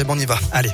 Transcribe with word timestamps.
Cheb, 0.00 0.08
on 0.08 0.18
y 0.18 0.24
va. 0.24 0.38
Allez. 0.52 0.72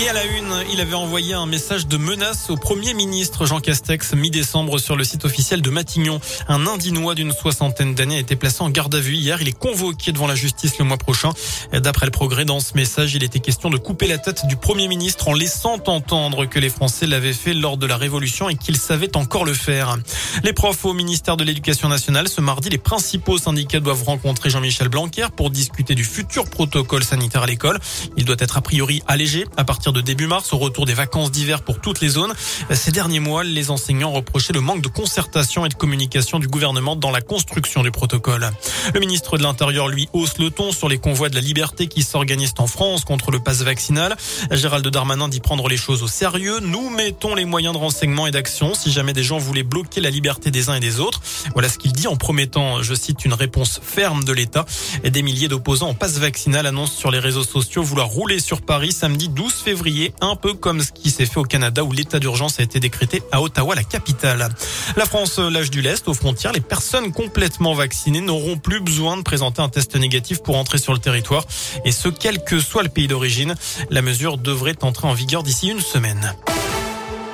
Et 0.00 0.08
à 0.08 0.12
la 0.12 0.24
une, 0.26 0.54
il 0.72 0.80
avait 0.80 0.94
envoyé 0.94 1.34
un 1.34 1.46
message 1.46 1.88
de 1.88 1.96
menace 1.96 2.50
au 2.50 2.56
Premier 2.56 2.94
ministre 2.94 3.46
Jean 3.46 3.58
Castex 3.58 4.14
mi-décembre 4.14 4.78
sur 4.78 4.94
le 4.94 5.02
site 5.02 5.24
officiel 5.24 5.60
de 5.60 5.70
Matignon. 5.70 6.20
Un 6.46 6.68
Indinois 6.68 7.16
d'une 7.16 7.32
soixantaine 7.32 7.96
d'années 7.96 8.18
a 8.18 8.20
été 8.20 8.36
placé 8.36 8.62
en 8.62 8.70
garde 8.70 8.94
à 8.94 9.00
vue 9.00 9.16
hier. 9.16 9.42
Il 9.42 9.48
est 9.48 9.58
convoqué 9.58 10.12
devant 10.12 10.28
la 10.28 10.36
justice 10.36 10.78
le 10.78 10.84
mois 10.84 10.98
prochain. 10.98 11.32
D'après 11.72 12.06
le 12.06 12.12
progrès, 12.12 12.44
dans 12.44 12.60
ce 12.60 12.74
message, 12.76 13.16
il 13.16 13.24
était 13.24 13.40
question 13.40 13.70
de 13.70 13.76
couper 13.76 14.06
la 14.06 14.18
tête 14.18 14.46
du 14.46 14.54
Premier 14.54 14.86
ministre 14.86 15.26
en 15.26 15.34
laissant 15.34 15.82
entendre 15.86 16.46
que 16.46 16.60
les 16.60 16.70
Français 16.70 17.08
l'avaient 17.08 17.32
fait 17.32 17.52
lors 17.52 17.76
de 17.76 17.86
la 17.86 17.96
Révolution 17.96 18.48
et 18.48 18.54
qu'ils 18.54 18.78
savaient 18.78 19.16
encore 19.16 19.44
le 19.44 19.54
faire. 19.54 19.96
Les 20.44 20.52
profs 20.52 20.84
au 20.84 20.92
ministère 20.92 21.36
de 21.36 21.42
l'Éducation 21.42 21.88
nationale, 21.88 22.28
ce 22.28 22.40
mardi, 22.40 22.68
les 22.68 22.78
principaux 22.78 23.38
syndicats 23.38 23.80
doivent 23.80 24.04
rencontrer 24.04 24.48
Jean-Michel 24.48 24.90
Blanquer 24.90 25.26
pour 25.36 25.50
discuter 25.50 25.96
du 25.96 26.04
futur 26.04 26.48
protocole 26.48 27.02
sanitaire 27.02 27.42
à 27.42 27.46
l'école. 27.46 27.80
Il 28.16 28.24
doit 28.24 28.36
être 28.38 28.58
a 28.58 28.60
priori 28.60 29.02
allégé 29.08 29.44
à 29.56 29.64
partir 29.64 29.87
de 29.92 30.00
début 30.00 30.26
mars 30.26 30.52
au 30.52 30.58
retour 30.58 30.86
des 30.86 30.94
vacances 30.94 31.30
d'hiver 31.30 31.62
pour 31.62 31.80
toutes 31.80 32.00
les 32.00 32.08
zones. 32.08 32.32
Ces 32.70 32.90
derniers 32.90 33.20
mois, 33.20 33.44
les 33.44 33.70
enseignants 33.70 34.12
reprochaient 34.12 34.52
le 34.52 34.60
manque 34.60 34.82
de 34.82 34.88
concertation 34.88 35.64
et 35.64 35.68
de 35.68 35.74
communication 35.74 36.38
du 36.38 36.46
gouvernement 36.46 36.96
dans 36.96 37.10
la 37.10 37.20
construction 37.20 37.82
du 37.82 37.90
protocole. 37.90 38.50
Le 38.92 39.00
ministre 39.00 39.38
de 39.38 39.42
l'Intérieur, 39.42 39.88
lui, 39.88 40.08
hausse 40.12 40.38
le 40.38 40.50
ton 40.50 40.72
sur 40.72 40.88
les 40.88 40.98
convois 40.98 41.28
de 41.28 41.34
la 41.34 41.40
liberté 41.40 41.86
qui 41.86 42.02
s'organisent 42.02 42.54
en 42.58 42.66
France 42.66 43.04
contre 43.04 43.30
le 43.30 43.40
passe 43.40 43.62
vaccinal. 43.62 44.16
Gérald 44.50 44.86
Darmanin 44.86 45.28
dit 45.28 45.40
prendre 45.40 45.68
les 45.68 45.76
choses 45.76 46.02
au 46.02 46.08
sérieux. 46.08 46.60
Nous 46.60 46.90
mettons 46.90 47.34
les 47.34 47.44
moyens 47.44 47.74
de 47.74 47.78
renseignement 47.78 48.26
et 48.26 48.30
d'action 48.30 48.74
si 48.74 48.92
jamais 48.92 49.12
des 49.12 49.22
gens 49.22 49.38
voulaient 49.38 49.62
bloquer 49.62 50.00
la 50.00 50.10
liberté 50.10 50.50
des 50.50 50.68
uns 50.68 50.74
et 50.74 50.80
des 50.80 51.00
autres. 51.00 51.20
Voilà 51.54 51.68
ce 51.68 51.78
qu'il 51.78 51.92
dit 51.92 52.06
en 52.06 52.16
promettant, 52.16 52.82
je 52.82 52.94
cite, 52.94 53.24
une 53.24 53.34
réponse 53.34 53.80
ferme 53.82 54.24
de 54.24 54.32
l'État. 54.32 54.66
Des 55.04 55.22
milliers 55.22 55.48
d'opposants 55.48 55.88
en 55.88 55.94
passe 55.94 56.18
vaccinal 56.18 56.66
annoncent 56.66 56.98
sur 56.98 57.10
les 57.10 57.18
réseaux 57.18 57.44
sociaux 57.44 57.82
vouloir 57.82 58.08
rouler 58.08 58.40
sur 58.40 58.62
Paris 58.62 58.92
samedi 58.92 59.28
12 59.28 59.52
février 59.52 59.77
un 60.20 60.36
peu 60.36 60.54
comme 60.54 60.80
ce 60.82 60.92
qui 60.92 61.10
s'est 61.10 61.26
fait 61.26 61.38
au 61.38 61.44
Canada 61.44 61.84
où 61.84 61.92
l'état 61.92 62.18
d'urgence 62.18 62.60
a 62.60 62.62
été 62.62 62.80
décrété 62.80 63.22
à 63.32 63.40
Ottawa, 63.40 63.74
la 63.74 63.84
capitale. 63.84 64.48
La 64.96 65.04
France 65.04 65.38
lâche 65.38 65.70
du 65.70 65.82
lest 65.82 66.08
aux 66.08 66.14
frontières. 66.14 66.52
Les 66.52 66.60
personnes 66.60 67.12
complètement 67.12 67.74
vaccinées 67.74 68.20
n'auront 68.20 68.56
plus 68.58 68.80
besoin 68.80 69.16
de 69.16 69.22
présenter 69.22 69.62
un 69.62 69.68
test 69.68 69.96
négatif 69.96 70.42
pour 70.42 70.56
entrer 70.56 70.78
sur 70.78 70.92
le 70.92 70.98
territoire 70.98 71.44
et 71.84 71.92
ce, 71.92 72.08
quel 72.08 72.42
que 72.42 72.60
soit 72.60 72.82
le 72.82 72.88
pays 72.88 73.08
d'origine. 73.08 73.54
La 73.90 74.02
mesure 74.02 74.38
devrait 74.38 74.76
entrer 74.82 75.06
en 75.06 75.14
vigueur 75.14 75.42
d'ici 75.42 75.68
une 75.68 75.80
semaine. 75.80 76.34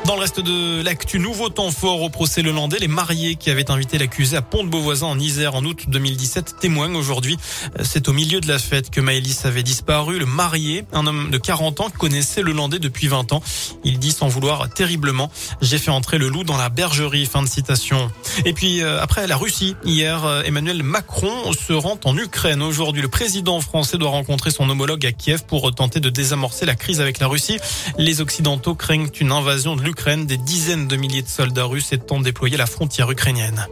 Dans 0.06 0.16
le 0.16 0.20
reste 0.20 0.41
de 0.41 0.83
l'actu, 0.83 1.19
nouveau 1.19 1.48
temps 1.48 1.70
fort 1.70 2.02
au 2.02 2.10
procès 2.10 2.42
Le 2.42 2.52
Landais. 2.52 2.78
Les 2.78 2.88
mariés 2.88 3.36
qui 3.36 3.48
avaient 3.48 3.70
invité 3.70 3.97
l'accusé 3.97 4.36
à 4.36 4.42
Pont-de-Beauvoisin 4.42 5.06
en 5.06 5.19
Isère 5.19 5.55
en 5.55 5.64
août 5.64 5.84
2017 5.88 6.56
témoignent 6.60 6.94
aujourd'hui. 6.94 7.38
C'est 7.83 8.06
au 8.06 8.12
milieu 8.12 8.42
de 8.42 8.47
la 8.47 8.58
fête 8.58 8.91
que 8.91 9.00
Maëlys 9.00 9.47
avait 9.47 9.62
disparu. 9.62 10.19
Le 10.19 10.27
marié, 10.27 10.84
un 10.92 11.06
homme 11.06 11.30
de 11.30 11.38
40 11.38 11.80
ans, 11.80 11.88
connaissait 11.88 12.42
Le 12.42 12.52
Landais 12.52 12.78
depuis 12.78 13.08
20 13.08 13.32
ans. 13.32 13.42
Il 13.82 13.98
dit 13.98 14.12
sans 14.12 14.28
vouloir 14.28 14.69
terriblement, 14.69 15.30
j'ai 15.62 15.78
fait 15.78 15.91
entrer 15.91 16.19
le 16.19 16.28
loup 16.28 16.44
dans 16.44 16.58
la 16.58 16.69
bergerie. 16.69 17.25
Fin 17.25 17.42
de 17.42 17.48
citation. 17.48 18.10
Et 18.44 18.52
puis, 18.52 18.82
euh, 18.82 19.00
après 19.00 19.27
la 19.27 19.38
Russie, 19.38 19.75
hier, 19.86 20.27
euh, 20.27 20.42
Emmanuel 20.42 20.82
Macron 20.82 21.32
se 21.55 21.72
rend 21.72 21.98
en 22.05 22.14
Ukraine. 22.19 22.60
Aujourd'hui, 22.60 23.00
le 23.00 23.08
président 23.08 23.58
français 23.62 23.97
doit 23.97 24.10
rencontrer 24.10 24.50
son 24.50 24.69
homologue 24.69 25.06
à 25.06 25.12
Kiev 25.12 25.44
pour 25.47 25.75
tenter 25.75 26.00
de 26.00 26.10
désamorcer 26.10 26.66
la 26.66 26.75
crise 26.75 27.00
avec 27.00 27.20
la 27.20 27.27
Russie. 27.27 27.56
Les 27.97 28.20
Occidentaux 28.20 28.75
craignent 28.75 29.08
une 29.19 29.32
invasion 29.32 29.77
de 29.77 29.80
l'Ukraine 29.80 29.94
des 30.27 30.37
dizaines 30.37 30.87
de 30.87 30.97
milliers 30.97 31.23
de 31.23 31.28
soldats 31.28 31.64
russes 31.64 31.92
étant 31.92 32.20
déployés 32.20 32.56
à 32.56 32.59
la 32.59 32.67
frontière 32.67 33.11
ukrainienne. 33.11 33.67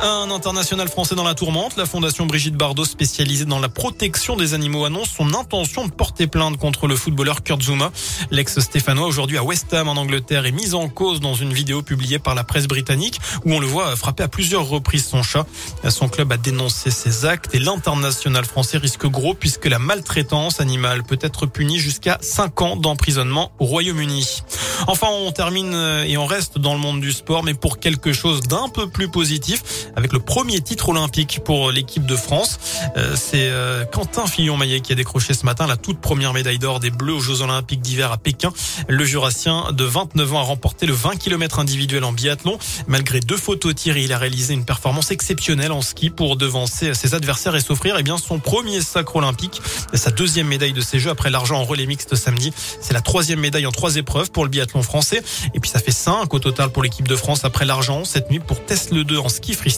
Un 0.00 0.30
international 0.30 0.88
français 0.88 1.16
dans 1.16 1.24
la 1.24 1.34
tourmente. 1.34 1.76
La 1.76 1.84
fondation 1.84 2.24
Brigitte 2.24 2.54
Bardot, 2.54 2.84
spécialisée 2.84 3.46
dans 3.46 3.58
la 3.58 3.68
protection 3.68 4.36
des 4.36 4.54
animaux, 4.54 4.84
annonce 4.84 5.08
son 5.10 5.34
intention 5.34 5.86
de 5.86 5.90
porter 5.90 6.28
plainte 6.28 6.56
contre 6.56 6.86
le 6.86 6.94
footballeur 6.94 7.42
Kurt 7.42 7.62
Zuma. 7.62 7.90
L'ex-stéphanois, 8.30 9.08
aujourd'hui 9.08 9.38
à 9.38 9.42
West 9.42 9.74
Ham 9.74 9.88
en 9.88 9.96
Angleterre, 9.96 10.46
est 10.46 10.52
mis 10.52 10.74
en 10.74 10.88
cause 10.88 11.18
dans 11.18 11.34
une 11.34 11.52
vidéo 11.52 11.82
publiée 11.82 12.20
par 12.20 12.36
la 12.36 12.44
presse 12.44 12.68
britannique 12.68 13.18
où 13.44 13.52
on 13.52 13.58
le 13.58 13.66
voit 13.66 13.96
frapper 13.96 14.22
à 14.22 14.28
plusieurs 14.28 14.68
reprises 14.68 15.04
son 15.04 15.24
chat. 15.24 15.46
Son 15.88 16.08
club 16.08 16.30
a 16.30 16.36
dénoncé 16.36 16.92
ces 16.92 17.26
actes 17.26 17.54
et 17.56 17.58
l'international 17.58 18.44
français 18.44 18.78
risque 18.78 19.06
gros 19.06 19.34
puisque 19.34 19.66
la 19.66 19.80
maltraitance 19.80 20.60
animale 20.60 21.02
peut 21.02 21.18
être 21.20 21.46
punie 21.46 21.80
jusqu'à 21.80 22.18
5 22.20 22.62
ans 22.62 22.76
d'emprisonnement 22.76 23.50
au 23.58 23.64
Royaume-Uni. 23.64 24.42
Enfin, 24.86 25.08
on 25.10 25.32
termine 25.32 25.74
et 26.06 26.16
on 26.16 26.26
reste 26.26 26.58
dans 26.58 26.74
le 26.74 26.80
monde 26.80 27.00
du 27.00 27.10
sport, 27.10 27.42
mais 27.42 27.54
pour 27.54 27.80
quelque 27.80 28.12
chose 28.12 28.42
d'un 28.42 28.68
peu 28.68 28.88
plus 28.88 29.08
positif 29.08 29.87
avec 29.96 30.12
le 30.12 30.18
premier 30.18 30.60
titre 30.60 30.88
olympique 30.90 31.40
pour 31.44 31.70
l'équipe 31.70 32.06
de 32.06 32.16
France. 32.16 32.58
Euh, 32.96 33.14
c'est 33.16 33.48
euh, 33.50 33.84
Quentin 33.84 34.26
Fillon-Maillet 34.26 34.80
qui 34.80 34.92
a 34.92 34.94
décroché 34.94 35.34
ce 35.34 35.44
matin 35.44 35.66
la 35.66 35.76
toute 35.76 36.00
première 36.00 36.32
médaille 36.32 36.58
d'or 36.58 36.80
des 36.80 36.90
Bleus 36.90 37.14
aux 37.14 37.20
Jeux 37.20 37.42
Olympiques 37.42 37.80
d'hiver 37.80 38.12
à 38.12 38.18
Pékin. 38.18 38.52
Le 38.88 39.04
Jurassien 39.04 39.72
de 39.72 39.84
29 39.84 40.34
ans 40.34 40.40
a 40.40 40.42
remporté 40.42 40.86
le 40.86 40.92
20 40.92 41.16
km 41.16 41.58
individuel 41.58 42.04
en 42.04 42.12
biathlon. 42.12 42.58
Malgré 42.86 43.20
deux 43.20 43.36
photos 43.36 43.74
tirées, 43.74 44.02
il 44.02 44.12
a 44.12 44.18
réalisé 44.18 44.54
une 44.54 44.64
performance 44.64 45.10
exceptionnelle 45.10 45.72
en 45.72 45.82
ski 45.82 46.10
pour 46.10 46.36
devancer 46.36 46.94
ses 46.94 47.14
adversaires 47.14 47.56
et 47.56 47.60
s'offrir 47.60 47.96
eh 47.98 48.02
bien 48.02 48.18
son 48.18 48.38
premier 48.38 48.80
sacre 48.80 49.16
olympique, 49.16 49.60
sa 49.94 50.10
deuxième 50.10 50.48
médaille 50.48 50.72
de 50.72 50.80
ces 50.80 50.98
Jeux 50.98 51.10
après 51.10 51.30
l'argent 51.30 51.56
en 51.56 51.64
relais 51.64 51.86
mixte 51.86 52.14
samedi. 52.14 52.52
C'est 52.80 52.94
la 52.94 53.00
troisième 53.00 53.40
médaille 53.40 53.66
en 53.66 53.72
trois 53.72 53.96
épreuves 53.96 54.30
pour 54.30 54.44
le 54.44 54.50
biathlon 54.50 54.82
français. 54.82 55.22
Et 55.54 55.60
puis 55.60 55.70
ça 55.70 55.78
fait 55.78 55.92
cinq 55.92 56.32
au 56.34 56.38
total 56.38 56.70
pour 56.70 56.82
l'équipe 56.82 57.08
de 57.08 57.16
France 57.16 57.44
après 57.44 57.64
l'argent 57.64 58.04
cette 58.04 58.30
nuit 58.30 58.40
pour 58.40 58.64
Tess 58.64 58.90
Le 58.90 59.04
2 59.04 59.18
en 59.18 59.28
ski 59.28 59.54
freestyle 59.54 59.77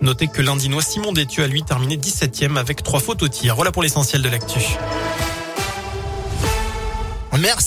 Notez 0.00 0.28
que 0.28 0.42
l'Indinois 0.42 0.82
Simon 0.82 1.12
Détu 1.12 1.42
a 1.42 1.46
lui 1.46 1.62
terminé 1.62 1.96
17e 1.96 2.56
avec 2.56 2.82
trois 2.82 3.00
fautes 3.00 3.22
au. 3.22 3.28
Voilà 3.54 3.72
pour 3.72 3.82
l'essentiel 3.82 4.22
de 4.22 4.28
l'actu. 4.28 4.60
Merci. 7.38 7.60